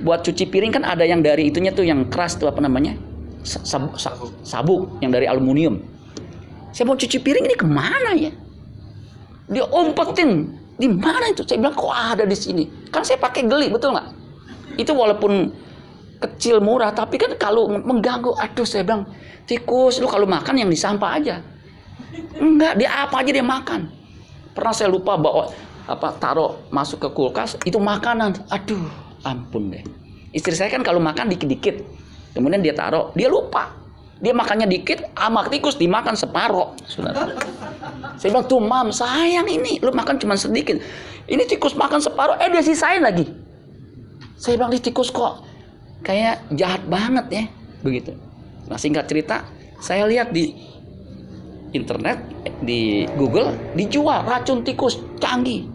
buat 0.00 0.24
cuci 0.24 0.48
piring 0.48 0.72
kan 0.72 0.88
ada 0.88 1.04
yang 1.04 1.20
dari 1.20 1.52
itunya 1.52 1.68
tuh 1.68 1.84
yang 1.84 2.08
keras 2.08 2.40
tuh 2.40 2.48
apa 2.48 2.64
namanya 2.64 2.96
sabuk, 3.44 4.00
sabuk, 4.00 4.32
sabuk 4.40 4.82
yang 5.04 5.12
dari 5.12 5.28
aluminium. 5.28 5.84
Saya 6.72 6.88
mau 6.88 6.96
cuci 6.96 7.20
piring 7.20 7.44
ini 7.44 7.56
ke 7.60 7.68
mana 7.68 8.16
ya? 8.16 8.32
Dia 9.52 9.68
umpetin 9.68 10.48
di 10.80 10.88
mana 10.88 11.28
itu? 11.28 11.44
Saya 11.44 11.60
bilang 11.60 11.76
kok 11.76 11.92
ada 11.92 12.24
di 12.24 12.32
sini? 12.32 12.64
Kan 12.88 13.04
saya 13.04 13.20
pakai 13.20 13.44
geli 13.44 13.68
betul 13.68 13.92
nggak? 13.92 14.08
Itu 14.80 14.96
walaupun 14.96 15.52
kecil 16.24 16.64
murah. 16.64 16.90
Tapi 16.96 17.20
kan 17.20 17.36
kalau 17.36 17.68
mengganggu 17.68 18.32
aduh 18.40 18.64
saya 18.64 18.82
bilang 18.82 19.04
tikus 19.44 20.00
lu 20.00 20.08
kalau 20.08 20.24
makan 20.24 20.64
yang 20.64 20.70
di 20.72 20.78
sampah 20.78 21.10
aja. 21.20 21.36
Enggak 22.40 22.80
dia 22.80 22.90
apa 23.04 23.20
aja 23.20 23.30
dia 23.30 23.44
makan. 23.44 23.92
Pernah 24.54 24.72
saya 24.72 24.88
lupa 24.88 25.20
bawa 25.20 25.52
apa 25.84 26.16
taruh 26.16 26.64
masuk 26.72 27.04
ke 27.04 27.08
kulkas 27.12 27.60
itu 27.68 27.76
makanan. 27.76 28.40
Aduh 28.48 28.88
ampun 29.22 29.68
deh. 29.68 29.84
Istri 30.34 30.54
saya 30.56 30.70
kan 30.72 30.82
kalau 30.82 30.98
makan 30.98 31.30
dikit-dikit 31.30 31.84
kemudian 32.32 32.64
dia 32.64 32.72
taruh 32.72 33.12
dia 33.12 33.28
lupa. 33.28 33.84
Dia 34.22 34.32
makannya 34.32 34.70
dikit 34.70 35.10
sama 35.12 35.44
tikus 35.52 35.76
dimakan 35.76 36.16
separoh. 36.16 36.72
Saya 38.16 38.30
bilang 38.30 38.46
tuh 38.46 38.62
mam 38.62 38.88
sayang 38.88 39.44
ini. 39.50 39.82
Lu 39.84 39.92
makan 39.92 40.16
cuma 40.16 40.38
sedikit. 40.38 40.80
Ini 41.28 41.44
tikus 41.44 41.76
makan 41.76 42.00
separoh 42.00 42.38
eh 42.40 42.48
dia 42.48 42.62
sisain 42.64 43.04
lagi. 43.04 43.26
Saya 44.38 44.56
bilang 44.56 44.72
di 44.72 44.80
tikus 44.80 45.10
kok 45.12 45.53
kayak 46.04 46.44
jahat 46.52 46.84
banget 46.86 47.26
ya 47.32 47.44
begitu 47.80 48.12
nah 48.68 48.76
singkat 48.76 49.08
cerita 49.08 49.48
saya 49.80 50.06
lihat 50.06 50.30
di 50.30 50.54
internet 51.74 52.22
di 52.62 53.08
Google 53.18 53.52
dijual 53.74 54.22
racun 54.24 54.62
tikus 54.62 55.00
canggih 55.18 55.74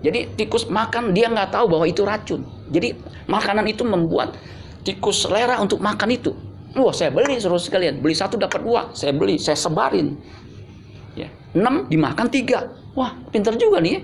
Jadi 0.00 0.32
tikus 0.32 0.64
makan 0.72 1.12
dia 1.12 1.28
nggak 1.28 1.52
tahu 1.52 1.76
bahwa 1.76 1.84
itu 1.84 2.02
racun. 2.08 2.40
Jadi 2.72 2.96
makanan 3.28 3.68
itu 3.68 3.84
membuat 3.84 4.32
tikus 4.80 5.28
selera 5.28 5.60
untuk 5.60 5.76
makan 5.84 6.08
itu. 6.08 6.32
Wah 6.72 6.94
saya 6.94 7.12
beli 7.12 7.36
seluruh 7.36 7.60
sekalian. 7.60 8.00
Beli 8.00 8.16
satu 8.16 8.40
dapat 8.40 8.64
dua. 8.64 8.88
Saya 8.96 9.12
beli, 9.12 9.36
saya 9.36 9.60
sebarin. 9.60 10.16
Ya. 11.12 11.28
Enam 11.52 11.84
dimakan 11.92 12.32
tiga. 12.32 12.72
Wah 12.96 13.12
pinter 13.28 13.52
juga 13.60 13.84
nih 13.84 13.92
ya. 13.92 14.00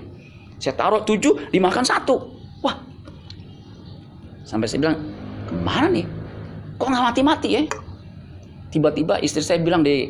Saya 0.61 0.73
taruh 0.77 1.01
tujuh 1.01 1.49
dimakan 1.49 1.81
satu. 1.81 2.36
Sampai 4.47 4.71
saya 4.71 4.79
bilang 4.87 4.97
ke 5.43 5.53
mana 5.59 5.91
nih? 5.91 6.07
Kok 6.79 6.87
nggak 6.87 7.05
mati-mati 7.11 7.49
ya? 7.51 7.63
Tiba-tiba 8.71 9.19
istri 9.19 9.43
saya 9.43 9.59
bilang 9.59 9.83
di 9.83 10.07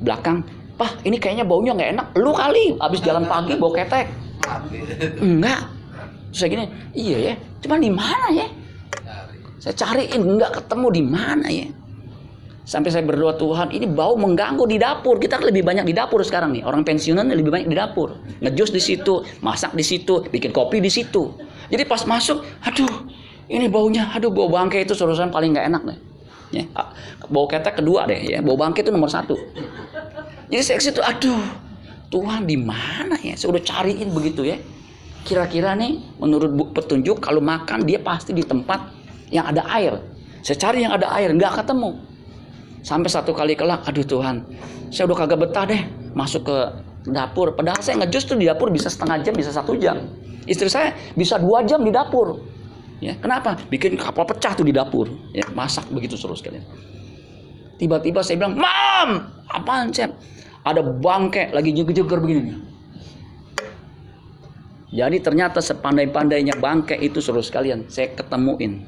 belakang, 0.00 0.40
Pah 0.80 0.96
ini 1.04 1.20
kayaknya 1.20 1.44
baunya 1.44 1.76
nggak 1.76 1.90
enak. 1.92 2.06
Lu 2.16 2.32
kali 2.32 2.80
habis 2.80 3.04
jalan 3.04 3.28
pagi 3.28 3.52
bau 3.60 3.68
ketek. 3.68 4.08
Enggak. 5.20 5.68
Terus 6.32 6.40
saya 6.40 6.48
gini, 6.48 6.64
iya 6.96 7.18
ya. 7.20 7.34
Cuman 7.60 7.84
di 7.84 7.92
mana 7.92 8.32
ya? 8.32 8.48
Saya 9.60 9.76
cariin 9.76 10.24
nggak 10.24 10.56
ketemu 10.56 10.86
di 10.88 11.02
mana 11.04 11.52
ya. 11.52 11.68
Sampai 12.64 12.88
saya 12.88 13.04
berdoa 13.04 13.36
Tuhan, 13.36 13.76
ini 13.76 13.92
bau 13.92 14.16
mengganggu 14.16 14.64
di 14.64 14.80
dapur. 14.80 15.20
Kita 15.20 15.36
lebih 15.44 15.60
banyak 15.60 15.84
di 15.84 15.92
dapur 15.92 16.24
sekarang 16.24 16.56
nih. 16.56 16.64
Orang 16.64 16.80
pensiunan 16.80 17.28
lebih 17.28 17.52
banyak 17.52 17.68
di 17.68 17.76
dapur. 17.76 18.16
Ngejus 18.40 18.72
di 18.72 18.80
situ, 18.80 19.20
masak 19.44 19.76
di 19.76 19.84
situ, 19.84 20.24
bikin 20.32 20.48
kopi 20.48 20.80
di 20.80 20.88
situ. 20.88 21.28
Jadi 21.70 21.82
pas 21.86 22.02
masuk, 22.02 22.42
aduh, 22.66 23.08
ini 23.46 23.70
baunya, 23.70 24.10
aduh 24.10 24.28
bau 24.34 24.50
bangkai 24.50 24.82
itu 24.82 24.92
suruhan 24.92 25.30
paling 25.30 25.54
nggak 25.54 25.66
enak 25.70 25.82
deh. 25.86 25.98
Ya, 26.50 26.66
bau 27.30 27.46
ketek 27.46 27.78
kedua 27.78 28.10
deh 28.10 28.18
ya, 28.26 28.42
bau 28.42 28.58
bangkai 28.58 28.82
itu 28.82 28.90
nomor 28.90 29.06
satu. 29.06 29.38
Jadi 30.50 30.62
saya 30.66 30.76
ke 30.82 30.84
situ, 30.90 30.98
aduh, 30.98 31.38
Tuhan 32.10 32.42
di 32.42 32.58
mana 32.58 33.14
ya? 33.22 33.38
Saya 33.38 33.54
udah 33.54 33.62
cariin 33.62 34.10
begitu 34.10 34.42
ya. 34.42 34.58
Kira-kira 35.22 35.78
nih, 35.78 36.18
menurut 36.18 36.50
petunjuk 36.74 37.22
kalau 37.22 37.38
makan 37.38 37.86
dia 37.86 38.02
pasti 38.02 38.34
di 38.34 38.42
tempat 38.42 38.90
yang 39.30 39.46
ada 39.46 39.62
air. 39.70 40.02
Saya 40.42 40.58
cari 40.58 40.82
yang 40.82 40.90
ada 40.90 41.06
air, 41.14 41.30
nggak 41.30 41.62
ketemu. 41.62 42.02
Sampai 42.82 43.12
satu 43.12 43.30
kali 43.30 43.54
kelak, 43.54 43.86
aduh 43.86 44.02
Tuhan, 44.02 44.42
saya 44.90 45.06
udah 45.06 45.18
kagak 45.22 45.38
betah 45.38 45.64
deh 45.70 45.82
masuk 46.18 46.50
ke 46.50 46.58
dapur. 47.06 47.56
Padahal 47.56 47.80
saya 47.80 48.04
ngejus 48.04 48.28
tuh 48.28 48.36
di 48.36 48.44
dapur 48.48 48.68
bisa 48.68 48.92
setengah 48.92 49.24
jam, 49.24 49.34
bisa 49.36 49.50
satu 49.54 49.76
jam. 49.76 49.96
Istri 50.44 50.68
saya 50.68 50.88
bisa 51.16 51.40
dua 51.40 51.64
jam 51.64 51.80
di 51.80 51.92
dapur. 51.92 52.40
Ya, 53.00 53.16
kenapa? 53.16 53.56
Bikin 53.72 53.96
kapal 53.96 54.28
pecah 54.28 54.52
tuh 54.52 54.64
di 54.64 54.76
dapur. 54.76 55.08
Ya, 55.32 55.48
masak 55.56 55.88
begitu 55.88 56.20
terus 56.20 56.44
kalian. 56.44 56.64
Tiba-tiba 57.80 58.20
saya 58.20 58.36
bilang, 58.36 58.60
Mam, 58.60 59.24
apaan 59.48 59.88
Cep? 59.88 60.12
Ada 60.60 60.84
bangke 60.84 61.48
lagi 61.48 61.72
jeger-jeger 61.72 62.20
begini. 62.20 62.52
Jadi 64.90 65.16
ternyata 65.22 65.62
sepandai-pandainya 65.64 66.60
bangke 66.60 66.98
itu 66.98 67.22
seluruh 67.22 67.46
sekalian 67.46 67.88
saya 67.88 68.12
ketemuin. 68.12 68.84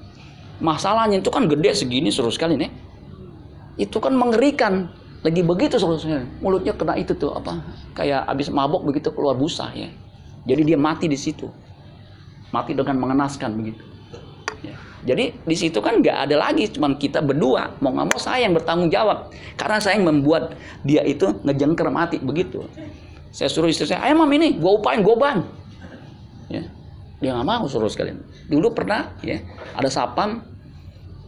Masalahnya 0.60 1.22
itu 1.22 1.30
kan 1.32 1.48
gede 1.48 1.72
segini 1.72 2.12
seluruh 2.12 2.34
sekalian 2.34 2.68
ya. 2.68 2.70
Itu 3.80 4.02
kan 4.02 4.12
mengerikan. 4.12 4.92
Lagi 5.22 5.40
begitu 5.46 5.78
sekalian. 5.78 6.26
Mulutnya 6.42 6.74
kena 6.74 6.98
itu 6.98 7.14
tuh 7.14 7.30
apa? 7.30 7.62
Kayak 7.94 8.26
habis 8.26 8.50
mabok 8.50 8.82
begitu 8.82 9.14
keluar 9.14 9.38
busa 9.38 9.70
ya. 9.70 9.86
Jadi 10.42 10.74
dia 10.74 10.78
mati 10.78 11.06
di 11.06 11.14
situ. 11.14 11.46
Mati 12.50 12.74
dengan 12.74 12.98
mengenaskan 12.98 13.54
begitu. 13.54 13.86
Ya. 14.66 14.74
Jadi 15.06 15.34
di 15.46 15.56
situ 15.58 15.78
kan 15.78 16.02
nggak 16.02 16.26
ada 16.26 16.36
lagi, 16.38 16.66
cuman 16.70 16.98
kita 16.98 17.22
berdua 17.22 17.78
mau 17.78 17.94
nggak 17.94 18.06
mau 18.14 18.18
saya 18.18 18.46
yang 18.46 18.54
bertanggung 18.54 18.90
jawab 18.90 19.30
karena 19.58 19.78
saya 19.78 19.98
yang 19.98 20.06
membuat 20.10 20.58
dia 20.82 21.06
itu 21.06 21.38
ngejengker 21.46 21.86
mati 21.90 22.18
begitu. 22.18 22.66
Saya 23.32 23.48
suruh 23.48 23.70
istri 23.70 23.88
saya, 23.88 24.04
ayo 24.04 24.18
mam 24.20 24.28
ini, 24.36 24.60
gue 24.60 24.72
upain, 24.74 25.00
gue 25.00 25.16
ban. 25.16 25.46
Ya. 26.52 26.68
Dia 27.22 27.38
nggak 27.38 27.46
mau 27.46 27.64
suruh 27.70 27.88
sekalian. 27.88 28.20
Dulu 28.50 28.74
pernah 28.74 29.14
ya 29.22 29.38
ada 29.78 29.86
sapam 29.86 30.51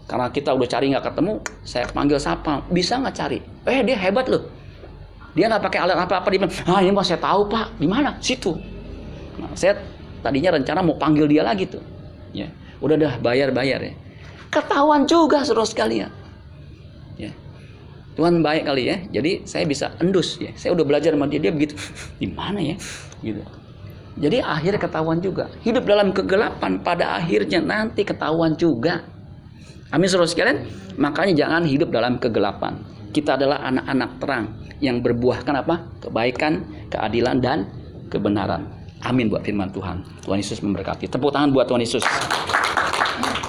karena 0.04 0.28
kita 0.28 0.52
udah 0.52 0.68
cari 0.68 0.92
nggak 0.92 1.04
ketemu, 1.12 1.34
saya 1.64 1.84
panggil 1.88 2.18
sapam, 2.20 2.60
bisa 2.68 3.00
nggak 3.00 3.16
cari? 3.16 3.38
Eh 3.64 3.80
dia 3.84 3.96
hebat 3.96 4.28
loh. 4.28 4.46
Dia 5.32 5.50
nggak 5.50 5.62
pakai 5.66 5.78
alat 5.82 5.96
apa-apa 5.98 6.28
dia 6.30 6.38
bilang, 6.44 6.54
ah 6.68 6.80
ini 6.84 6.92
mah 6.94 7.02
saya 7.02 7.18
tahu 7.18 7.48
pak, 7.48 7.74
di 7.80 7.88
mana? 7.88 8.14
Situ. 8.20 8.54
Nah, 9.40 9.50
saya 9.56 9.80
tadinya 10.22 10.54
rencana 10.54 10.84
mau 10.84 10.94
panggil 10.94 11.26
dia 11.26 11.42
lagi 11.42 11.66
tuh. 11.66 11.82
Ya 12.30 12.48
udah 12.84 12.96
dah 13.00 13.14
bayar-bayar 13.24 13.80
ya. 13.80 13.94
Ketahuan 14.52 15.08
juga 15.08 15.42
saudara 15.42 15.66
sekalian. 15.66 16.12
Ya. 17.16 17.32
Tuhan 18.14 18.44
baik 18.44 18.68
kali 18.68 18.82
ya. 18.86 18.96
Jadi 19.10 19.48
saya 19.48 19.64
bisa 19.64 19.96
endus 19.98 20.38
ya. 20.38 20.52
Saya 20.54 20.76
udah 20.76 20.84
belajar 20.86 21.16
sama 21.16 21.26
dia 21.26 21.40
dia 21.40 21.50
begitu. 21.50 21.74
Di 22.20 22.28
mana 22.28 22.60
ya? 22.60 22.76
Gitu. 23.24 23.42
Jadi 24.14 24.38
akhir 24.38 24.78
ketahuan 24.78 25.18
juga. 25.18 25.50
Hidup 25.66 25.88
dalam 25.88 26.14
kegelapan 26.14 26.78
pada 26.84 27.18
akhirnya 27.18 27.58
nanti 27.58 28.06
ketahuan 28.06 28.54
juga. 28.54 29.02
Amin 29.94 30.10
saudara 30.10 30.26
sekalian. 30.26 30.66
Makanya 30.98 31.46
jangan 31.46 31.62
hidup 31.70 31.94
dalam 31.94 32.18
kegelapan. 32.18 32.82
Kita 33.14 33.38
adalah 33.38 33.62
anak-anak 33.62 34.10
terang 34.18 34.44
yang 34.82 34.98
berbuahkan 34.98 35.54
apa? 35.54 35.86
Kebaikan, 36.02 36.66
keadilan 36.90 37.38
dan 37.38 37.70
kebenaran. 38.10 38.66
Amin 39.06 39.30
buat 39.30 39.46
firman 39.46 39.70
Tuhan. 39.70 40.02
Tuhan 40.26 40.38
Yesus 40.42 40.58
memberkati. 40.66 41.06
Tepuk 41.06 41.30
tangan 41.30 41.54
buat 41.54 41.70
Tuhan 41.70 41.78
Yesus. 41.78 42.02